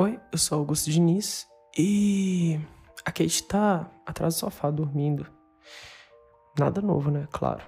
Oi, 0.00 0.16
eu 0.30 0.38
sou 0.38 0.60
Augusto 0.60 0.88
Diniz 0.92 1.44
e 1.76 2.56
a 3.04 3.10
Kate 3.10 3.42
tá 3.42 3.90
atrás 4.06 4.36
do 4.36 4.38
sofá 4.38 4.70
dormindo. 4.70 5.26
Nada 6.56 6.80
novo, 6.80 7.10
né? 7.10 7.26
Claro. 7.32 7.64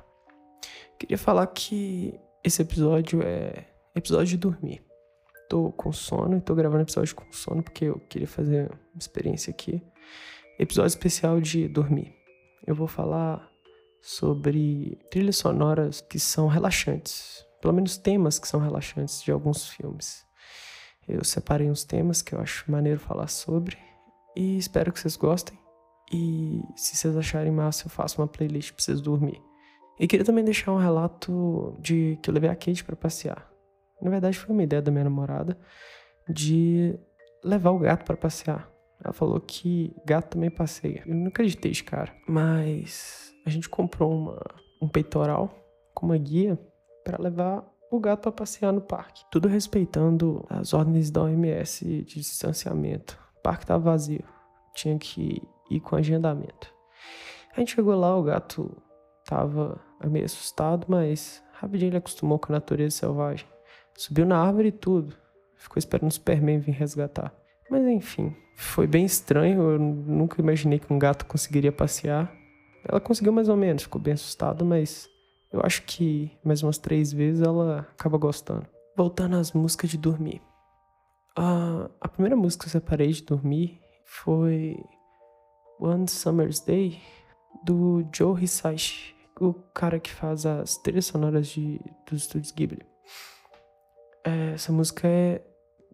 Queria 0.96 1.18
falar 1.18 1.44
que 1.48 2.20
esse 2.44 2.62
episódio 2.62 3.20
é 3.20 3.66
episódio 3.96 4.28
de 4.28 4.36
dormir. 4.36 4.80
Tô 5.48 5.72
com 5.72 5.90
sono 5.92 6.36
e 6.36 6.40
tô 6.40 6.54
gravando 6.54 6.82
episódio 6.82 7.16
com 7.16 7.32
sono 7.32 7.64
porque 7.64 7.86
eu 7.86 7.98
queria 8.08 8.28
fazer 8.28 8.70
uma 8.70 9.00
experiência 9.00 9.50
aqui. 9.50 9.82
Episódio 10.56 10.90
especial 10.90 11.40
de 11.40 11.66
dormir. 11.66 12.14
Eu 12.64 12.76
vou 12.76 12.86
falar 12.86 13.50
sobre 14.00 15.00
trilhas 15.10 15.36
sonoras 15.36 16.00
que 16.00 16.20
são 16.20 16.46
relaxantes, 16.46 17.44
pelo 17.60 17.74
menos 17.74 17.98
temas 17.98 18.38
que 18.38 18.46
são 18.46 18.60
relaxantes 18.60 19.20
de 19.20 19.32
alguns 19.32 19.68
filmes. 19.68 20.29
Eu 21.10 21.24
separei 21.24 21.70
uns 21.70 21.84
temas 21.84 22.22
que 22.22 22.34
eu 22.34 22.40
acho 22.40 22.70
maneiro 22.70 23.00
falar 23.00 23.26
sobre 23.26 23.76
e 24.36 24.56
espero 24.56 24.92
que 24.92 25.00
vocês 25.00 25.16
gostem. 25.16 25.58
E 26.12 26.62
se 26.76 26.96
vocês 26.96 27.16
acharem 27.16 27.52
massa, 27.52 27.86
eu 27.86 27.90
faço 27.90 28.20
uma 28.20 28.28
playlist 28.28 28.72
pra 28.72 28.82
vocês 28.82 29.00
dormir. 29.00 29.40
E 29.98 30.06
queria 30.06 30.24
também 30.24 30.44
deixar 30.44 30.72
um 30.72 30.78
relato 30.78 31.76
de 31.78 32.18
que 32.22 32.30
eu 32.30 32.34
levei 32.34 32.48
a 32.48 32.56
Kate 32.56 32.84
para 32.84 32.96
passear. 32.96 33.50
Na 34.00 34.10
verdade, 34.10 34.38
foi 34.38 34.54
uma 34.54 34.62
ideia 34.62 34.80
da 34.80 34.90
minha 34.90 35.04
namorada 35.04 35.58
de 36.28 36.98
levar 37.44 37.70
o 37.70 37.78
gato 37.78 38.04
para 38.04 38.16
passear. 38.16 38.70
Ela 39.04 39.12
falou 39.12 39.40
que 39.40 39.94
gato 40.06 40.30
também 40.30 40.50
passeia. 40.50 41.02
Eu 41.06 41.14
não 41.14 41.26
acreditei 41.26 41.72
de 41.72 41.84
cara. 41.84 42.14
Mas 42.28 43.32
a 43.46 43.50
gente 43.50 43.68
comprou 43.68 44.12
uma, 44.12 44.40
um 44.80 44.88
peitoral 44.88 45.54
com 45.94 46.06
uma 46.06 46.18
guia 46.18 46.58
para 47.04 47.22
levar 47.22 47.68
o 47.90 47.98
gato 47.98 48.22
para 48.22 48.32
passear 48.32 48.72
no 48.72 48.80
parque. 48.80 49.24
Tudo 49.30 49.48
respeitando 49.48 50.44
as 50.48 50.72
ordens 50.72 51.10
da 51.10 51.22
OMS 51.22 51.84
de 51.84 52.20
distanciamento. 52.20 53.18
O 53.38 53.42
parque 53.42 53.64
estava 53.64 53.90
vazio. 53.90 54.24
Tinha 54.74 54.96
que 54.98 55.42
ir 55.70 55.80
com 55.80 55.96
agendamento. 55.96 56.72
A 57.54 57.58
gente 57.58 57.74
chegou 57.74 57.94
lá, 57.98 58.16
o 58.16 58.22
gato 58.22 58.70
tava 59.24 59.80
meio 60.04 60.24
assustado, 60.24 60.86
mas 60.88 61.42
rapidinho 61.52 61.90
ele 61.90 61.96
acostumou 61.96 62.38
com 62.38 62.52
a 62.52 62.56
natureza 62.56 62.96
selvagem. 62.96 63.46
Subiu 63.96 64.24
na 64.24 64.38
árvore 64.38 64.68
e 64.68 64.72
tudo. 64.72 65.16
Ficou 65.56 65.78
esperando 65.78 66.10
o 66.10 66.14
Superman 66.14 66.60
vir 66.60 66.72
resgatar. 66.72 67.34
Mas 67.68 67.84
enfim, 67.86 68.34
foi 68.56 68.86
bem 68.86 69.04
estranho. 69.04 69.72
Eu 69.72 69.78
nunca 69.78 70.40
imaginei 70.40 70.78
que 70.78 70.92
um 70.92 70.98
gato 70.98 71.26
conseguiria 71.26 71.72
passear. 71.72 72.32
Ela 72.88 73.00
conseguiu 73.00 73.32
mais 73.32 73.48
ou 73.48 73.56
menos, 73.56 73.82
ficou 73.82 74.00
bem 74.00 74.14
assustada, 74.14 74.64
mas 74.64 75.09
eu 75.52 75.60
acho 75.62 75.82
que 75.82 76.30
mais 76.44 76.62
umas 76.62 76.78
três 76.78 77.12
vezes 77.12 77.42
ela 77.42 77.80
acaba 77.80 78.16
gostando. 78.16 78.66
Voltando 78.96 79.36
às 79.36 79.52
músicas 79.52 79.90
de 79.90 79.98
dormir. 79.98 80.40
Uh, 81.38 81.90
a 82.00 82.08
primeira 82.08 82.36
música 82.36 82.64
que 82.64 82.68
eu 82.68 82.72
separei 82.72 83.08
de 83.08 83.22
dormir 83.22 83.80
foi 84.04 84.76
One 85.78 86.08
Summer's 86.08 86.60
Day, 86.60 87.00
do 87.64 88.06
Joe 88.14 88.42
Hisaishi, 88.42 89.14
o 89.40 89.54
cara 89.54 89.98
que 89.98 90.10
faz 90.10 90.44
as 90.44 90.76
trilhas 90.78 91.06
sonoras 91.06 91.48
de, 91.48 91.80
dos 92.08 92.22
estúdios 92.22 92.52
Ghibli. 92.52 92.84
É, 94.24 94.52
essa 94.52 94.72
música 94.72 95.08
é 95.08 95.42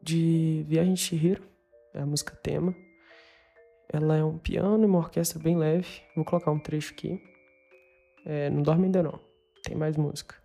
de 0.03 0.65
Viagem 0.69 0.95
de 0.95 1.01
Chihiro, 1.01 1.43
é 1.95 2.01
a 2.01 2.07
música 2.07 2.35
tema. 2.37 2.75
Ela 3.89 4.17
é 4.17 4.25
um 4.25 4.39
piano 4.39 4.83
e 4.83 4.87
uma 4.87 4.99
orquestra 4.99 5.39
bem 5.39 5.57
leve. 5.57 6.03
Vou 6.15 6.25
colocar 6.25 6.51
um 6.51 6.59
trecho 6.59 6.93
aqui. 6.93 7.23
É, 8.25 8.51
não 8.51 8.63
dorme 8.63 8.87
ainda 8.87 9.03
não. 9.03 9.21
Tem 9.67 9.77
mais 9.77 9.97
música. 9.97 10.37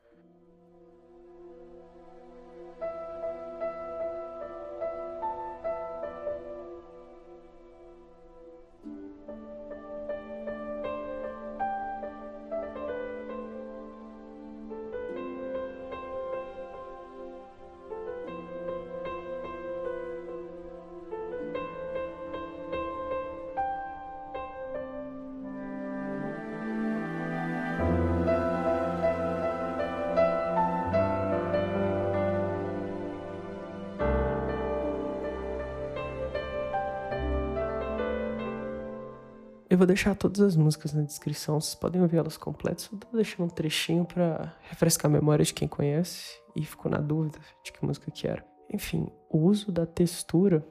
Vou 39.81 39.87
deixar 39.87 40.13
todas 40.13 40.39
as 40.41 40.55
músicas 40.55 40.93
na 40.93 41.01
descrição, 41.01 41.59
vocês 41.59 41.73
podem 41.73 41.99
ouvir 41.99 42.17
elas 42.17 42.37
completas. 42.37 42.83
Só 42.83 42.95
tô 42.95 43.17
deixando 43.17 43.45
um 43.45 43.49
trechinho 43.49 44.05
para 44.05 44.55
refrescar 44.61 45.09
a 45.09 45.13
memória 45.13 45.43
de 45.43 45.55
quem 45.55 45.67
conhece 45.67 46.39
e 46.55 46.63
ficou 46.63 46.91
na 46.91 46.99
dúvida 46.99 47.39
de 47.63 47.71
que 47.71 47.83
música 47.83 48.11
que 48.11 48.27
era. 48.27 48.45
Enfim, 48.71 49.11
o 49.27 49.39
uso 49.39 49.71
da 49.71 49.87
textura 49.87 50.63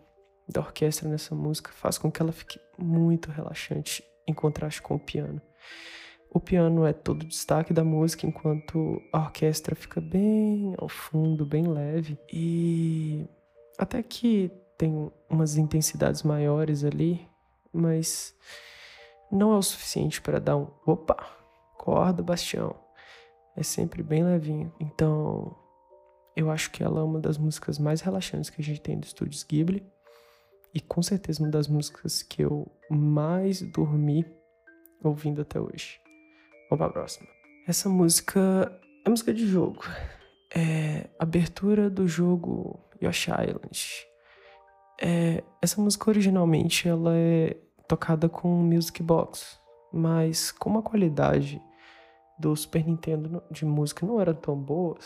da 0.49 0.61
orquestra 0.61 1.09
nessa 1.09 1.35
música 1.35 1.73
faz 1.73 1.99
com 1.99 2.09
que 2.09 2.23
ela 2.23 2.31
fique 2.31 2.61
muito 2.79 3.33
relaxante 3.33 4.05
em 4.29 4.33
contraste 4.33 4.81
com 4.81 4.95
o 4.95 5.01
piano. 5.01 5.43
O 6.33 6.39
piano 6.39 6.87
é 6.87 6.93
todo 6.93 7.23
o 7.25 7.27
destaque 7.27 7.73
da 7.73 7.83
música, 7.83 8.29
enquanto 8.29 9.03
a 9.13 9.19
orquestra 9.19 9.75
fica 9.75 10.01
bem 10.01 10.73
ao 10.79 10.89
fundo, 10.89 11.45
bem 11.45 11.67
leve. 11.67 12.17
E 12.33 13.27
até 13.77 14.05
que 14.05 14.53
tem 14.79 15.11
umas 15.29 15.57
intensidades 15.57 16.23
maiores 16.23 16.85
ali, 16.85 17.27
mas 17.73 18.37
não 19.31 19.53
é 19.53 19.57
o 19.57 19.63
suficiente 19.63 20.21
para 20.21 20.39
dar 20.39 20.57
um 20.57 20.69
opa, 20.87 21.17
corda, 21.77 22.23
bastião. 22.23 22.75
É 23.57 23.63
sempre 23.63 24.03
bem 24.03 24.25
levinho. 24.25 24.73
Então, 24.81 25.57
eu 26.37 26.51
acho 26.51 26.71
que 26.71 26.83
ela 26.83 27.01
é 27.01 27.03
uma 27.03 27.21
das 27.21 27.37
músicas 27.39 27.79
mais 27.79 28.01
relaxantes 28.01 28.51
que 28.51 28.61
a 28.61 28.65
gente 28.65 28.81
tem 28.81 28.99
do 28.99 29.05
Estúdios 29.05 29.43
Ghibli. 29.43 29.87
E 30.73 30.81
com 30.81 31.03
certeza 31.03 31.43
uma 31.43 31.51
das 31.51 31.67
músicas 31.67 32.23
que 32.23 32.43
eu 32.43 32.71
mais 32.89 33.61
dormi 33.61 34.25
ouvindo 35.03 35.43
até 35.43 35.59
hoje. 35.59 35.99
Vamos 36.69 36.79
para 36.79 36.87
a 36.87 36.93
próxima. 36.93 37.29
Essa 37.67 37.89
música 37.89 38.81
é 39.05 39.11
música 39.11 39.35
de 39.35 39.47
jogo. 39.47 39.83
É 40.55 41.09
abertura 41.19 41.91
do 41.91 42.07
jogo 42.07 42.81
Yoshi 43.03 43.31
Island. 43.31 44.07
É, 45.03 45.43
essa 45.63 45.81
música 45.81 46.11
originalmente 46.11 46.89
ela 46.89 47.17
é 47.17 47.57
tocada 47.91 48.29
com 48.29 48.49
Music 48.49 49.03
Box, 49.03 49.59
mas 49.93 50.53
como 50.53 50.79
a 50.79 50.83
qualidade 50.83 51.61
do 52.39 52.55
Super 52.55 52.87
Nintendo 52.87 53.43
de 53.51 53.65
música 53.65 54.07
não 54.07 54.21
era 54.21 54.33
tão 54.33 54.57
boa, 54.57 54.97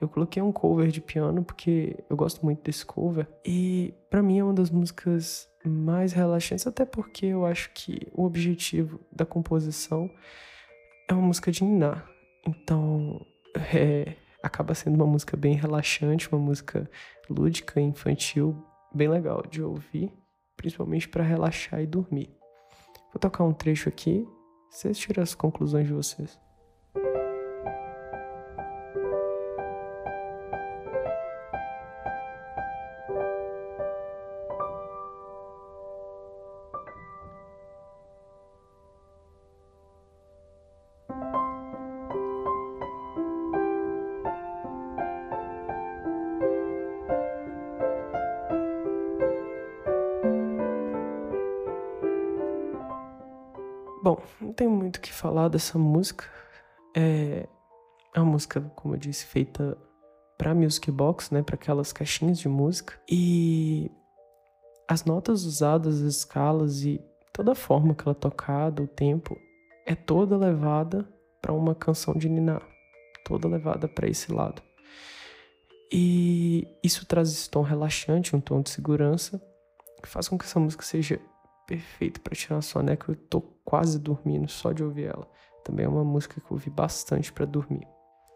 eu 0.00 0.08
coloquei 0.08 0.40
um 0.40 0.52
cover 0.52 0.92
de 0.92 1.00
piano 1.00 1.42
porque 1.42 2.04
eu 2.08 2.16
gosto 2.16 2.44
muito 2.44 2.62
desse 2.62 2.86
cover 2.86 3.26
e 3.44 3.92
para 4.08 4.22
mim 4.22 4.38
é 4.38 4.44
uma 4.44 4.54
das 4.54 4.70
músicas 4.70 5.48
mais 5.64 6.12
relaxantes, 6.12 6.68
até 6.68 6.84
porque 6.84 7.26
eu 7.26 7.44
acho 7.44 7.72
que 7.74 7.98
o 8.12 8.24
objetivo 8.24 9.00
da 9.10 9.26
composição 9.26 10.08
é 11.08 11.12
uma 11.12 11.26
música 11.26 11.50
de 11.50 11.64
ninar. 11.64 12.08
Então, 12.46 13.26
é, 13.74 14.14
acaba 14.40 14.72
sendo 14.72 14.94
uma 14.94 15.06
música 15.06 15.36
bem 15.36 15.54
relaxante, 15.54 16.32
uma 16.32 16.40
música 16.40 16.88
lúdica, 17.28 17.80
infantil, 17.80 18.64
bem 18.94 19.08
legal 19.08 19.42
de 19.50 19.60
ouvir 19.60 20.19
principalmente 20.60 21.08
para 21.08 21.24
relaxar 21.24 21.80
e 21.80 21.86
dormir. 21.86 22.30
Vou 23.10 23.18
tocar 23.18 23.44
um 23.44 23.52
trecho 23.54 23.88
aqui, 23.88 24.28
vocês 24.70 24.98
tiram 24.98 25.22
as 25.22 25.34
conclusões 25.34 25.86
de 25.86 25.94
vocês. 25.94 26.38
Bom, 54.10 54.20
não 54.40 54.52
tem 54.52 54.66
muito 54.66 54.96
o 54.96 55.00
que 55.00 55.12
falar 55.12 55.46
dessa 55.46 55.78
música. 55.78 56.24
É, 56.96 57.46
é 58.12 58.20
uma 58.20 58.32
música, 58.32 58.60
como 58.74 58.94
eu 58.94 58.98
disse, 58.98 59.24
feita 59.24 59.78
para 60.36 60.52
music 60.52 60.90
box, 60.90 61.32
né, 61.32 61.44
para 61.44 61.54
aquelas 61.54 61.92
caixinhas 61.92 62.40
de 62.40 62.48
música. 62.48 63.00
E 63.08 63.88
as 64.88 65.04
notas 65.04 65.44
usadas, 65.44 66.02
as 66.02 66.16
escalas 66.16 66.82
e 66.82 67.00
toda 67.32 67.52
a 67.52 67.54
forma 67.54 67.94
que 67.94 68.02
ela 68.02 68.10
é 68.10 68.20
tocada, 68.20 68.82
o 68.82 68.88
tempo, 68.88 69.38
é 69.86 69.94
toda 69.94 70.36
levada 70.36 71.08
para 71.40 71.52
uma 71.52 71.72
canção 71.72 72.14
de 72.14 72.28
Niná, 72.28 72.60
toda 73.24 73.46
levada 73.46 73.86
para 73.86 74.08
esse 74.08 74.32
lado. 74.32 74.60
E 75.92 76.66
isso 76.82 77.06
traz 77.06 77.30
esse 77.30 77.48
tom 77.48 77.62
relaxante, 77.62 78.34
um 78.34 78.40
tom 78.40 78.60
de 78.60 78.70
segurança, 78.70 79.40
que 80.02 80.08
faz 80.08 80.26
com 80.26 80.36
que 80.36 80.46
essa 80.46 80.58
música 80.58 80.82
seja 80.82 81.20
perfeita 81.64 82.18
para 82.18 82.34
tirar 82.34 82.56
uma 82.56 82.62
soneca. 82.62 83.12
Eu 83.12 83.14
quase 83.70 84.00
dormindo 84.00 84.50
só 84.50 84.72
de 84.72 84.82
ouvir 84.82 85.04
ela. 85.04 85.28
Também 85.62 85.86
é 85.86 85.88
uma 85.88 86.02
música 86.02 86.40
que 86.40 86.46
eu 86.46 86.56
ouvi 86.56 86.68
bastante 86.68 87.32
para 87.32 87.44
dormir. 87.44 87.86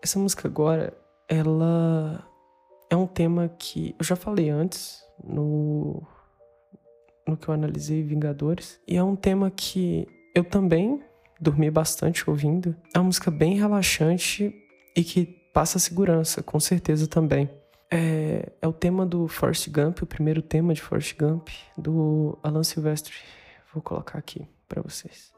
Essa 0.01 0.17
música 0.17 0.47
agora, 0.47 0.97
ela 1.29 2.25
é 2.89 2.95
um 2.95 3.07
tema 3.09 3.49
que 3.49 3.97
eu 3.99 4.05
já 4.05 4.15
falei 4.15 4.49
antes 4.49 5.03
no 5.25 6.01
no 7.27 7.37
que 7.37 7.49
eu 7.49 7.55
analisei 7.55 8.03
Vingadores, 8.03 8.79
e 8.87 8.97
é 8.97 9.03
um 9.03 9.17
tema 9.17 9.51
que 9.51 10.07
eu 10.35 10.45
também 10.45 11.03
dormi 11.41 11.71
bastante 11.71 12.29
ouvindo. 12.31 12.77
É 12.95 12.99
uma 12.99 13.07
música 13.07 13.31
bem 13.31 13.57
relaxante 13.57 14.55
e 14.95 15.03
que 15.03 15.25
passa 15.53 15.79
segurança, 15.81 16.43
com 16.45 16.61
certeza 16.61 17.09
também. 17.09 17.51
É, 17.91 18.53
é 18.61 18.69
o 18.69 18.73
tema 18.73 19.07
do 19.07 19.27
Forrest 19.27 19.69
Gump, 19.71 20.03
o 20.03 20.07
primeiro 20.07 20.43
tema 20.43 20.75
de 20.75 20.83
Forrest 20.83 21.17
Gump, 21.19 21.49
do 21.79 22.39
Alan 22.43 22.63
Silvestre. 22.63 23.15
Vou 23.73 23.83
colocar 23.83 24.19
aqui 24.19 24.47
para 24.65 24.83
vocês. 24.83 25.34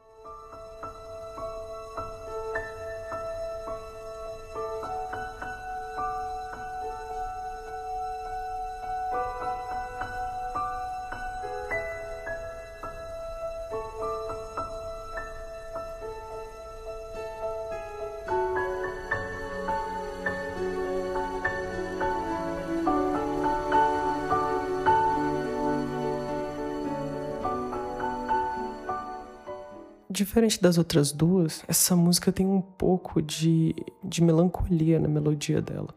Diferente 30.17 30.59
das 30.59 30.79
outras 30.79 31.11
duas, 31.11 31.63
essa 31.67 31.95
música 31.95 32.31
tem 32.31 32.47
um 32.47 32.59
pouco 32.59 33.21
de, 33.21 33.75
de 34.03 34.23
melancolia 34.23 34.99
na 34.99 35.07
melodia 35.07 35.61
dela. 35.61 35.93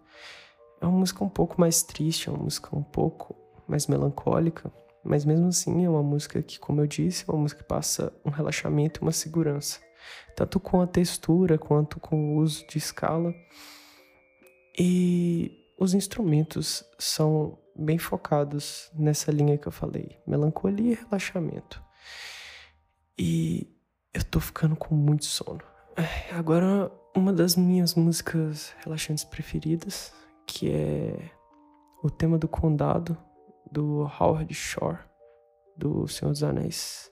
É 0.79 0.85
uma 0.85 0.99
música 0.99 1.25
um 1.25 1.29
pouco 1.31 1.59
mais 1.59 1.83
triste, 1.83 2.29
é 2.29 2.31
uma 2.31 2.45
música 2.45 2.69
um 2.77 2.83
pouco 2.83 3.35
mais 3.67 3.87
melancólica, 3.87 4.71
mas 5.03 5.25
mesmo 5.25 5.47
assim 5.47 5.87
é 5.87 5.89
uma 5.89 6.03
música 6.03 6.43
que, 6.43 6.59
como 6.59 6.83
eu 6.83 6.87
disse, 6.87 7.25
é 7.27 7.33
uma 7.33 7.41
música 7.41 7.63
que 7.63 7.67
passa 7.67 8.13
um 8.23 8.29
relaxamento 8.29 9.01
e 9.01 9.03
uma 9.03 9.11
segurança, 9.11 9.81
tanto 10.37 10.61
com 10.61 10.83
a 10.83 10.87
textura 10.87 11.57
quanto 11.57 11.99
com 11.99 12.35
o 12.35 12.41
uso 12.41 12.67
de 12.67 12.77
escala. 12.77 13.35
E 14.79 15.51
os 15.79 15.95
instrumentos 15.95 16.85
são 16.99 17.59
bem 17.75 17.97
focados 17.97 18.91
nessa 18.93 19.33
linha 19.33 19.57
que 19.57 19.67
eu 19.67 19.73
falei, 19.73 20.19
melancolia 20.27 20.93
e 20.93 21.07
relaxamento. 21.07 21.83
E 23.19 23.80
eu 24.13 24.25
tô 24.25 24.41
ficando 24.41 24.77
com 24.77 24.95
muito 24.95 25.25
sono. 25.25 25.61
Agora, 26.33 26.91
uma 27.15 27.33
das 27.33 27.57
minhas 27.57 27.95
músicas 27.95 28.75
relaxantes 28.85 29.25
preferidas, 29.25 30.13
que 30.47 30.71
é 30.71 31.31
o 32.03 32.11
tema 32.11 32.39
do 32.39 32.49
Condado, 32.49 33.17
do 33.71 34.03
Howard 34.19 34.53
Shore, 34.53 34.99
do 35.77 36.09
Senhor 36.09 36.33
dos 36.33 36.43
Anéis. 36.43 37.11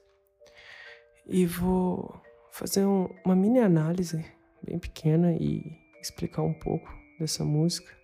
E 1.25 1.45
vou 1.45 2.19
fazer 2.51 2.85
um, 2.85 3.07
uma 3.23 3.35
mini 3.35 3.59
análise 3.59 4.25
bem 4.63 4.79
pequena 4.79 5.33
e 5.33 5.63
explicar 6.01 6.41
um 6.41 6.53
pouco 6.53 6.89
dessa 7.19 7.45
música. 7.45 7.95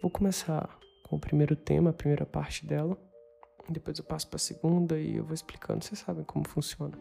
Vou 0.00 0.10
começar 0.10 0.78
com 1.04 1.16
o 1.16 1.20
primeiro 1.20 1.54
tema, 1.54 1.90
a 1.90 1.92
primeira 1.94 2.24
parte 2.24 2.66
dela. 2.66 2.96
Depois 3.68 3.98
eu 3.98 4.04
passo 4.04 4.26
para 4.28 4.36
a 4.36 4.40
segunda 4.40 4.98
e 4.98 5.16
eu 5.16 5.24
vou 5.24 5.34
explicando. 5.34 5.84
Vocês 5.84 6.00
sabem 6.00 6.24
como 6.24 6.48
funciona. 6.48 6.96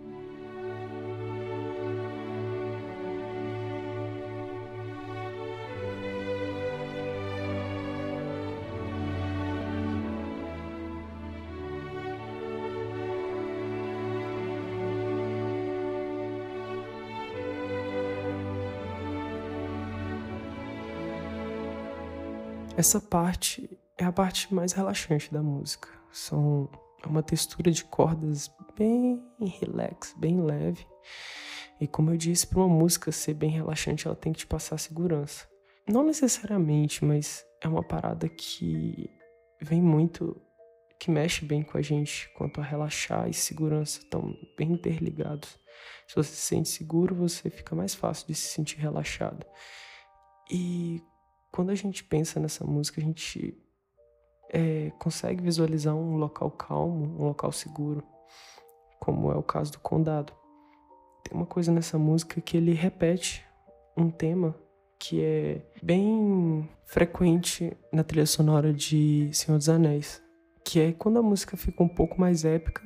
Essa 22.78 23.02
parte 23.02 23.68
é 23.98 24.06
a 24.06 24.12
parte 24.12 24.54
mais 24.54 24.72
relaxante 24.72 25.34
da 25.34 25.42
música. 25.42 25.90
São 26.12 26.70
é 27.04 27.08
uma 27.08 27.24
textura 27.24 27.72
de 27.72 27.84
cordas 27.84 28.52
bem 28.78 29.20
relax, 29.40 30.14
bem 30.16 30.40
leve. 30.40 30.86
E 31.82 31.88
como 31.88 32.12
eu 32.12 32.18
disse, 32.18 32.46
para 32.46 32.60
uma 32.60 32.68
música 32.68 33.12
ser 33.12 33.34
bem 33.34 33.50
relaxante, 33.50 34.06
ela 34.06 34.16
tem 34.16 34.32
que 34.32 34.40
te 34.40 34.46
passar 34.46 34.78
segurança. 34.78 35.50
Não 35.90 36.04
necessariamente, 36.04 37.04
mas 37.04 37.44
é 37.64 37.68
uma 37.68 37.82
parada 37.82 38.30
que 38.30 39.10
vem 39.60 39.82
muito 39.82 40.40
que 41.00 41.10
mexe 41.10 41.46
bem 41.46 41.64
com 41.64 41.80
a 41.80 41.82
gente 41.82 42.30
quanto 42.36 42.62
a 42.62 42.64
relaxar 42.64 43.28
e 43.28 43.34
segurança 43.34 44.02
estão 44.02 44.38
bem 44.56 44.74
interligados. 44.74 45.58
Se 46.08 46.16
você 46.16 46.30
se 46.30 46.42
sente 46.42 46.70
seguro, 46.70 47.16
você 47.16 47.50
fica 47.50 47.76
mais 47.76 47.96
fácil 47.96 48.28
de 48.28 48.36
se 48.36 48.50
sentir 48.50 48.78
relaxado. 48.78 49.48
E 50.52 51.02
quando 51.58 51.72
a 51.72 51.76
gente 51.76 52.04
pensa 52.04 52.40
nessa 52.40 52.64
música, 52.64 53.02
a 53.02 53.04
gente 53.04 53.58
é, 54.54 54.92
consegue 55.00 55.42
visualizar 55.42 55.96
um 55.96 56.16
local 56.16 56.52
calmo, 56.52 57.20
um 57.20 57.26
local 57.26 57.52
seguro, 57.52 58.04
como 59.00 59.32
é 59.32 59.36
o 59.36 59.42
caso 59.42 59.72
do 59.72 59.80
Condado. 59.80 60.32
Tem 61.24 61.36
uma 61.36 61.48
coisa 61.48 61.72
nessa 61.72 61.98
música 61.98 62.40
que 62.42 62.58
ele 62.58 62.74
repete 62.74 63.44
um 63.98 64.12
tema 64.12 64.56
que 65.00 65.20
é 65.24 65.66
bem 65.82 66.70
frequente 66.86 67.76
na 67.92 68.04
trilha 68.04 68.28
sonora 68.28 68.72
de 68.72 69.28
Senhor 69.34 69.58
dos 69.58 69.68
Anéis, 69.68 70.22
que 70.64 70.80
é 70.80 70.92
quando 70.92 71.18
a 71.18 71.24
música 71.24 71.58
fica 71.58 71.82
um 71.82 71.90
pouco 71.90 72.22
mais 72.22 72.46
épica, 72.46 72.84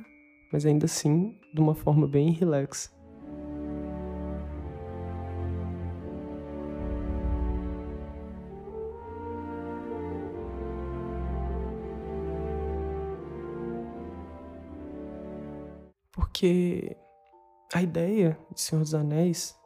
mas 0.50 0.64
ainda 0.64 0.86
assim 0.86 1.38
de 1.52 1.60
uma 1.60 1.74
forma 1.74 2.08
bem 2.08 2.30
relax. 2.30 2.90
Porque 16.42 16.96
a 17.72 17.80
ideia 17.80 18.36
de 18.52 18.60
Senhor 18.60 18.82
dos 18.82 18.96
Anéis 18.96 19.56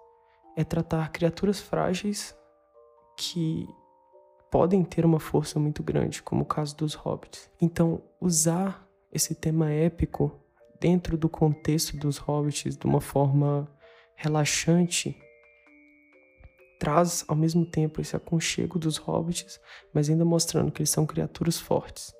é 0.55 0.63
tratar 0.63 1.11
criaturas 1.11 1.59
frágeis 1.59 2.37
que 3.17 3.67
podem 4.51 4.85
ter 4.85 5.07
uma 5.07 5.19
força 5.19 5.59
muito 5.59 5.83
grande, 5.83 6.23
como 6.23 6.43
o 6.43 6.47
caso 6.47 6.77
dos 6.77 6.93
hobbits. 6.93 7.51
Então, 7.63 8.03
usar 8.21 8.87
esse 9.11 9.35
tema 9.35 9.71
épico 9.71 10.39
dentro 10.79 11.17
do 11.17 11.31
contexto 11.31 11.97
dos 11.97 12.19
hobbits 12.19 12.77
de 12.77 12.85
uma 12.85 13.01
forma 13.01 13.67
relaxante 14.15 15.17
traz 16.79 17.25
ao 17.27 17.35
mesmo 17.35 17.65
tempo 17.65 18.03
esse 18.03 18.15
aconchego 18.15 18.79
dos 18.79 18.99
hobbits, 18.99 19.59
mas 19.95 20.11
ainda 20.11 20.27
mostrando 20.27 20.71
que 20.71 20.83
eles 20.83 20.91
são 20.91 21.07
criaturas 21.07 21.59
fortes. 21.59 22.13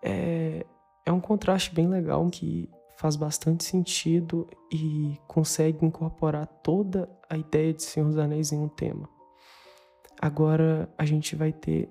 É, 0.00 0.64
é 1.04 1.10
um 1.10 1.20
contraste 1.20 1.74
bem 1.74 1.88
legal 1.88 2.24
que 2.30 2.70
faz 2.98 3.14
bastante 3.14 3.62
sentido 3.62 4.48
e 4.72 5.16
consegue 5.28 5.86
incorporar 5.86 6.48
toda 6.64 7.08
a 7.30 7.38
ideia 7.38 7.72
de 7.72 7.84
Senhor 7.84 8.06
dos 8.06 8.18
Anéis 8.18 8.50
em 8.50 8.58
um 8.58 8.68
tema. 8.68 9.08
Agora 10.20 10.92
a 10.98 11.04
gente 11.04 11.36
vai 11.36 11.52
ter 11.52 11.88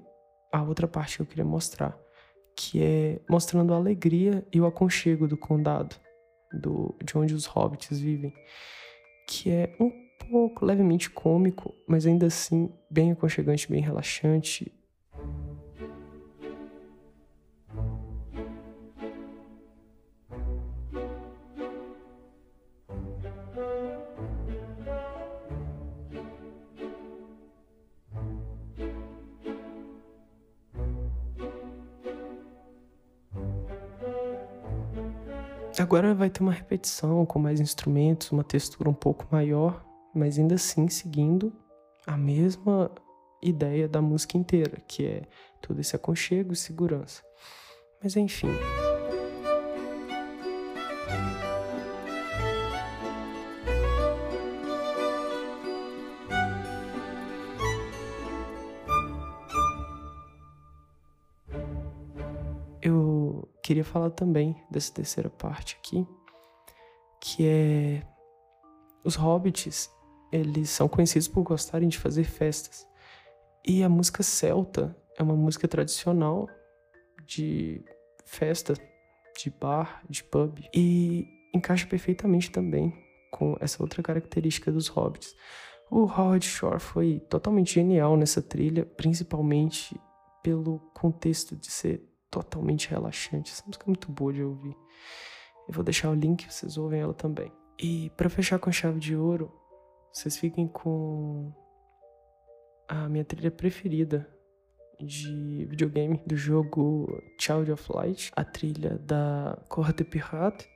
a 0.51 0.61
outra 0.61 0.85
parte 0.85 1.15
que 1.15 1.21
eu 1.21 1.25
queria 1.25 1.45
mostrar, 1.45 1.97
que 2.57 2.83
é 2.83 3.21
mostrando 3.29 3.73
a 3.73 3.77
alegria 3.77 4.45
e 4.53 4.59
o 4.59 4.65
aconchego 4.65 5.29
do 5.29 5.37
condado, 5.37 5.95
do, 6.51 6.93
de 7.01 7.17
onde 7.17 7.33
os 7.33 7.45
hobbits 7.45 7.97
vivem, 7.97 8.33
que 9.29 9.49
é 9.49 9.73
um 9.79 9.89
pouco 10.29 10.65
levemente 10.65 11.09
cômico, 11.09 11.73
mas 11.87 12.05
ainda 12.05 12.25
assim 12.25 12.69
bem 12.91 13.13
aconchegante, 13.13 13.71
bem 13.71 13.81
relaxante 13.81 14.76
Agora 35.79 36.15
vai 36.15 36.29
ter 36.29 36.41
uma 36.41 36.51
repetição 36.51 37.23
com 37.25 37.37
mais 37.37 37.59
instrumentos, 37.59 38.31
uma 38.31 38.43
textura 38.43 38.89
um 38.89 38.93
pouco 38.93 39.27
maior, 39.31 39.85
mas 40.13 40.39
ainda 40.39 40.55
assim 40.55 40.87
seguindo 40.89 41.53
a 42.05 42.17
mesma 42.17 42.89
ideia 43.43 43.87
da 43.87 44.01
música 44.01 44.37
inteira, 44.37 44.81
que 44.87 45.05
é 45.05 45.21
todo 45.61 45.79
esse 45.79 45.95
aconchego 45.95 46.53
e 46.53 46.55
segurança. 46.55 47.21
Mas 48.01 48.15
enfim. 48.15 48.49
Queria 63.67 63.83
falar 63.83 64.11
também 64.11 64.55
dessa 64.71 64.93
terceira 64.93 65.29
parte 65.29 65.77
aqui, 65.77 66.07
que 67.19 67.45
é 67.45 68.01
os 69.03 69.15
hobbits, 69.15 69.89
eles 70.31 70.69
são 70.69 70.87
conhecidos 70.87 71.27
por 71.27 71.43
gostarem 71.43 71.89
de 71.89 71.97
fazer 71.97 72.23
festas. 72.23 72.87
E 73.65 73.83
a 73.83 73.89
música 73.89 74.23
celta 74.23 74.95
é 75.17 75.23
uma 75.23 75.35
música 75.35 75.67
tradicional 75.67 76.47
de 77.25 77.83
festa, 78.25 78.73
de 79.37 79.49
bar, 79.49 80.01
de 80.09 80.23
pub 80.23 80.59
e 80.73 81.27
encaixa 81.53 81.85
perfeitamente 81.87 82.49
também 82.49 82.93
com 83.33 83.57
essa 83.59 83.83
outra 83.83 84.01
característica 84.01 84.71
dos 84.71 84.87
hobbits. 84.87 85.35
O 85.91 86.03
Howard 86.03 86.45
Shore 86.45 86.79
foi 86.79 87.19
totalmente 87.29 87.73
genial 87.73 88.15
nessa 88.15 88.41
trilha, 88.41 88.85
principalmente 88.85 89.99
pelo 90.41 90.79
contexto 90.93 91.53
de 91.53 91.69
ser 91.69 92.01
totalmente 92.29 92.89
relaxante. 92.89 93.51
Essa 93.51 93.63
música 93.65 93.85
é 93.85 93.89
muito 93.89 94.11
boa 94.11 94.33
de 94.33 94.43
ouvir. 94.43 94.75
Eu 95.67 95.73
vou 95.73 95.83
deixar 95.83 96.09
o 96.09 96.15
link, 96.15 96.51
vocês 96.51 96.77
ouvem 96.77 97.01
ela 97.01 97.13
também. 97.13 97.51
E 97.79 98.09
para 98.11 98.29
fechar 98.29 98.57
com 98.59 98.71
chave 98.71 98.99
de 98.99 99.15
ouro, 99.15 99.51
vocês 100.11 100.37
fiquem 100.37 100.67
com 100.67 101.53
a 102.87 103.07
minha 103.09 103.25
trilha 103.25 103.51
preferida 103.51 104.27
de 104.99 105.65
videogame 105.69 106.19
do 106.25 106.35
jogo 106.35 107.21
Child 107.39 107.71
of 107.71 107.91
Light, 107.93 108.31
a 108.35 108.43
trilha 108.43 108.97
da 108.97 109.57
Cor 109.69 109.93
de 109.93 110.03
Pirate. 110.03 110.67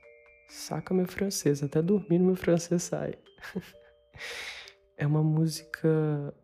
Saca 0.48 0.94
meu 0.94 1.06
francês, 1.06 1.62
até 1.62 1.80
dormindo 1.82 2.24
meu 2.24 2.36
francês 2.36 2.82
sai. 2.84 3.14
é 4.96 5.06
uma 5.06 5.22
música 5.22 6.34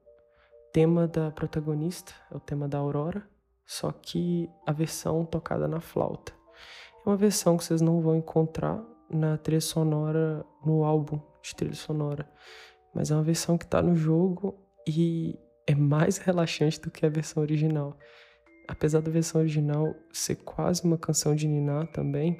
tema 0.73 1.07
da 1.07 1.31
protagonista, 1.31 2.12
é 2.31 2.37
o 2.37 2.41
tema 2.41 2.67
da 2.67 2.79
Aurora, 2.79 3.29
só 3.69 3.93
que 3.93 4.49
a 4.67 4.73
versão 4.73 5.27
tocada 5.27 5.69
na 5.69 5.79
flauta. 5.79 6.33
É 7.05 7.09
uma 7.09 7.19
versão 7.19 7.55
que 7.59 7.63
vocês 7.63 7.83
não 7.83 8.01
vão 8.01 8.17
encontrar 8.17 8.83
na 9.11 9.37
trilha 9.37 9.61
sonora, 9.61 10.43
no 10.65 10.85
álbum 10.85 11.21
de 11.43 11.55
trilha 11.55 11.75
sonora, 11.75 12.27
mas 12.95 13.11
é 13.11 13.15
uma 13.15 13.23
versão 13.23 13.59
que 13.59 13.67
está 13.67 13.83
no 13.83 13.95
jogo 13.95 14.59
e 14.87 15.39
é 15.67 15.75
mais 15.75 16.17
relaxante 16.19 16.81
do 16.81 16.91
que 16.91 17.05
a 17.05 17.11
versão 17.11 17.43
original. 17.43 17.95
Apesar 18.67 19.03
da 19.03 19.11
versão 19.11 19.43
original 19.43 19.95
ser 20.13 20.37
quase 20.37 20.83
uma 20.85 20.97
canção 20.97 21.35
de 21.35 21.47
Niná 21.47 21.87
também, 21.89 22.39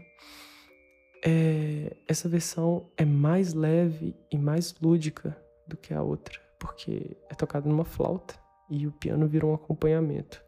é, 1.23 1.95
essa 2.07 2.27
versão 2.27 2.91
é 2.97 3.05
mais 3.05 3.53
leve 3.53 4.17
e 4.33 4.39
mais 4.39 4.75
lúdica 4.81 5.37
do 5.67 5.77
que 5.77 5.93
a 5.93 6.03
outra, 6.03 6.41
porque 6.59 7.19
é 7.29 7.35
tocada 7.35 7.69
numa 7.69 7.85
flauta 7.85 8.35
e 8.71 8.87
o 8.87 8.93
piano 8.93 9.29
vira 9.29 9.47
um 9.47 9.53
acompanhamento. 9.53 10.48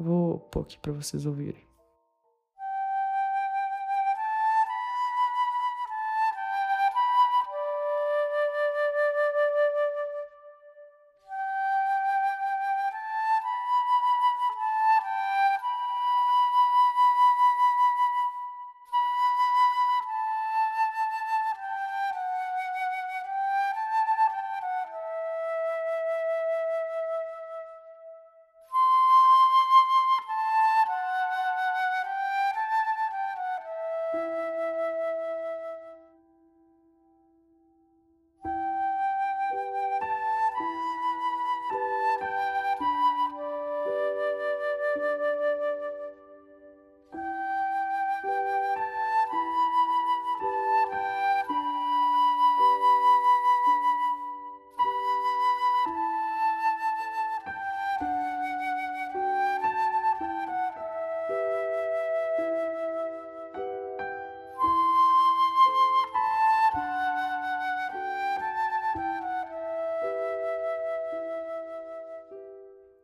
Vou 0.00 0.38
pôr 0.38 0.62
aqui 0.62 0.78
para 0.78 0.92
vocês 0.92 1.26
ouvirem. 1.26 1.69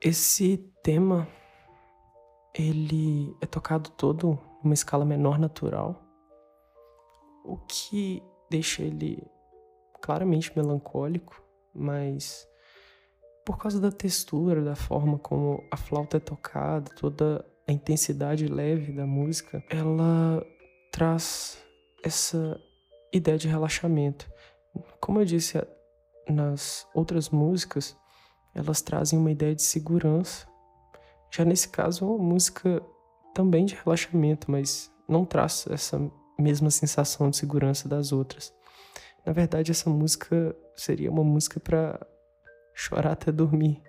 Esse 0.07 0.59
tema 0.85 1.27
ele 2.55 3.37
é 3.41 3.47
tocado 3.47 3.91
todo 3.91 4.39
numa 4.63 4.73
escala 4.73 5.05
menor 5.05 5.37
natural, 5.37 6.01
o 7.45 7.57
que 7.67 8.23
deixa 8.49 8.85
ele 8.85 9.21
claramente 10.01 10.53
melancólico, 10.55 11.43
mas 11.75 12.47
por 13.45 13.59
causa 13.59 13.81
da 13.81 13.91
textura, 13.91 14.63
da 14.63 14.77
forma 14.77 15.19
como 15.19 15.65
a 15.73 15.77
flauta 15.77 16.19
é 16.19 16.21
tocada, 16.21 16.89
toda 16.95 17.45
a 17.67 17.73
intensidade 17.73 18.47
leve 18.47 18.93
da 18.93 19.07
música, 19.09 19.61
ela 19.69 20.41
traz 20.93 21.61
essa 22.05 22.57
ideia 23.13 23.37
de 23.37 23.49
relaxamento. 23.49 24.31
Como 25.01 25.21
eu 25.21 25.25
disse 25.25 25.61
nas 26.29 26.87
outras 26.95 27.29
músicas, 27.29 27.97
elas 28.57 28.81
trazem 28.81 29.19
uma 29.19 29.31
ideia 29.31 29.55
de 29.55 29.63
segurança. 29.63 30.47
Já 31.31 31.45
nesse 31.45 31.69
caso, 31.69 32.05
é 32.05 32.09
uma 32.09 32.19
música 32.19 32.83
também 33.35 33.67
de 33.67 33.75
relaxamento, 33.75 34.51
mas 34.51 34.91
não 35.07 35.27
traz 35.27 35.67
essa 35.71 36.01
mesma 36.39 36.71
sensação 36.71 37.29
de 37.29 37.37
segurança 37.37 37.87
das 37.87 38.13
outras. 38.13 38.55
Na 39.27 39.33
verdade, 39.33 39.71
essa 39.71 39.91
música 39.91 40.57
seria 40.75 41.11
uma 41.11 41.23
música 41.23 41.61
para 41.61 42.01
chorar 42.75 43.13
até 43.13 43.31
dormir. 43.31 43.83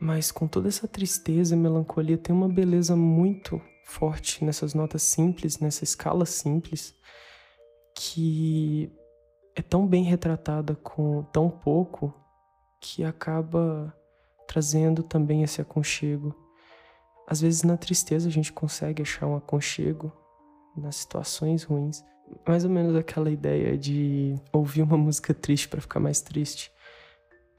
Mas 0.00 0.30
com 0.30 0.46
toda 0.46 0.68
essa 0.68 0.86
tristeza 0.86 1.56
e 1.56 1.58
melancolia, 1.58 2.16
tem 2.16 2.34
uma 2.34 2.48
beleza 2.48 2.94
muito 2.94 3.60
forte 3.84 4.44
nessas 4.44 4.74
notas 4.74 5.02
simples, 5.02 5.58
nessa 5.58 5.82
escala 5.82 6.24
simples, 6.24 6.94
que 7.96 8.92
é 9.56 9.62
tão 9.62 9.84
bem 9.84 10.04
retratada 10.04 10.76
com 10.76 11.24
tão 11.32 11.50
pouco 11.50 12.14
que 12.80 13.04
acaba 13.04 13.94
trazendo 14.46 15.02
também 15.02 15.42
esse 15.42 15.60
aconchego. 15.60 16.34
Às 17.26 17.40
vezes 17.40 17.62
na 17.62 17.76
tristeza 17.76 18.28
a 18.28 18.32
gente 18.32 18.52
consegue 18.52 19.02
achar 19.02 19.26
um 19.26 19.36
aconchego 19.36 20.12
nas 20.76 20.96
situações 20.96 21.64
ruins. 21.64 22.02
Mais 22.46 22.64
ou 22.64 22.70
menos 22.70 22.94
aquela 22.94 23.30
ideia 23.30 23.76
de 23.76 24.34
ouvir 24.52 24.82
uma 24.82 24.96
música 24.96 25.34
triste 25.34 25.68
para 25.68 25.80
ficar 25.80 26.00
mais 26.00 26.20
triste. 26.20 26.72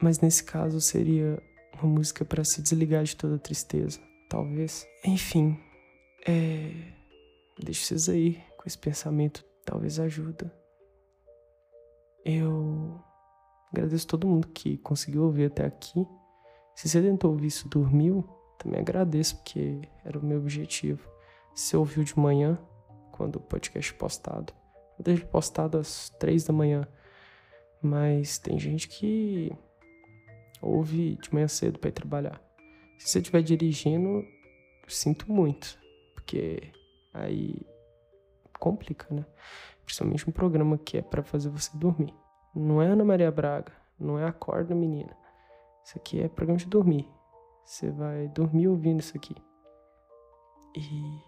Mas 0.02 0.20
nesse 0.20 0.44
caso 0.44 0.80
seria 0.80 1.42
uma 1.82 1.92
música 1.92 2.24
para 2.24 2.44
se 2.44 2.62
desligar 2.62 3.04
de 3.04 3.16
toda 3.16 3.38
tristeza, 3.38 4.00
talvez. 4.30 4.88
Enfim, 5.04 5.60
é... 6.28 6.72
vocês 7.68 8.10
aí 8.10 8.42
com 8.58 8.64
esse 8.66 8.78
pensamento, 8.78 9.46
talvez 9.66 10.00
ajuda. 10.00 10.54
Eu 12.26 13.00
Agradeço 13.72 14.08
todo 14.08 14.28
mundo 14.28 14.48
que 14.48 14.78
conseguiu 14.78 15.24
ouvir 15.24 15.46
até 15.46 15.66
aqui. 15.66 16.06
Se 16.76 16.90
você 16.90 17.02
tentou 17.02 17.32
ouvir 17.32 17.48
isso 17.48 17.68
dormiu, 17.68 18.28
também 18.58 18.80
agradeço, 18.80 19.38
porque 19.38 19.82
era 20.04 20.18
o 20.18 20.26
meu 20.26 20.40
objetivo. 20.40 21.08
Se 21.54 21.70
você 21.70 21.78
ouviu 21.78 22.04
de 22.04 22.18
manhã, 22.18 22.58
quando 23.12 23.36
o 23.36 23.42
podcast 23.42 23.94
postado, 23.94 24.54
eu 24.98 25.04
deixo 25.04 25.26
postado 25.28 25.78
às 25.78 26.10
três 26.20 26.46
da 26.46 26.54
manhã. 26.54 26.88
Mas 27.82 28.38
tem 28.38 28.60
gente 28.60 28.88
que 28.88 29.52
ouve 30.62 31.16
de 31.16 31.34
manhã 31.34 31.48
cedo 31.48 31.80
para 31.80 31.90
ir 31.90 31.94
trabalhar. 31.94 32.42
Se 32.98 33.10
você 33.10 33.20
estiver 33.20 33.42
dirigindo, 33.42 34.26
sinto 34.88 35.32
muito, 35.32 35.80
porque 36.14 36.72
aí 37.14 37.62
complica, 38.60 39.08
né? 39.14 39.26
Principalmente 39.86 40.30
um 40.30 40.34
programa 40.34 40.78
que 40.78 40.98
é 40.98 41.02
para 41.02 41.24
fazer 41.24 41.50
você 41.50 41.76
dormir. 41.78 42.14
Não 42.60 42.82
é 42.82 42.88
Ana 42.88 43.06
Maria 43.06 43.32
Braga, 43.32 43.72
não 43.98 44.20
é 44.20 44.26
Acorda 44.26 44.76
Menina. 44.76 45.16
Isso 45.84 45.98
aqui 45.98 46.22
é 46.22 46.28
programa 46.28 46.60
de 46.60 46.66
dormir. 46.66 47.08
Você 47.66 47.90
vai 47.90 48.28
dormir 48.28 48.68
ouvindo 48.68 49.00
isso 49.00 49.16
aqui. 49.16 49.36
E 50.76 51.20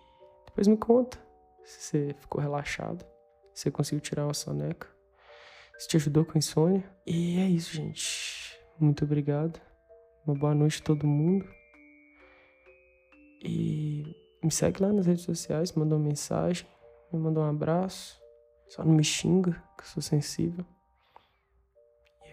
depois 0.46 0.68
me 0.68 0.76
conta 0.76 1.18
se 1.64 1.82
você 1.82 2.16
ficou 2.20 2.42
relaxado, 2.42 3.06
se 3.54 3.64
você 3.64 3.72
conseguiu 3.72 4.02
tirar 4.02 4.26
uma 4.26 4.34
soneca, 4.34 4.88
se 5.78 5.88
te 5.88 5.96
ajudou 5.96 6.26
com 6.26 6.34
a 6.36 6.38
insônia. 6.38 6.84
E 7.06 7.40
é 7.40 7.48
isso, 7.48 7.74
gente. 7.74 8.60
Muito 8.78 9.06
obrigado. 9.06 9.60
Uma 10.28 10.36
boa 10.38 10.54
noite 10.54 10.82
a 10.82 10.86
todo 10.86 11.08
mundo. 11.08 11.48
E 13.44 14.04
me 14.44 14.52
segue 14.52 14.84
lá 14.84 14.92
nas 14.92 15.06
redes 15.06 15.24
sociais, 15.24 15.72
manda 15.72 15.96
uma 15.96 16.06
mensagem, 16.06 16.68
me 17.12 17.20
manda 17.20 17.40
um 17.40 17.50
abraço. 17.50 18.22
Só 18.68 18.84
não 18.84 18.94
me 18.94 19.04
xinga, 19.04 19.54
que 19.78 19.84
eu 19.84 19.88
sou 19.88 20.04
sensível. 20.04 20.66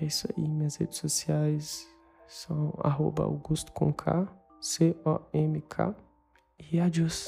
É 0.01 0.05
isso 0.05 0.29
aí, 0.37 0.49
minhas 0.49 0.77
redes 0.77 0.99
sociais 0.99 1.87
são 2.27 2.73
arroba 2.83 3.25
Augusto 3.25 3.73
com 3.73 3.93
K, 3.93 4.29
C-O-M-K. 4.61 5.95
E 6.71 6.79
adiós. 6.79 7.27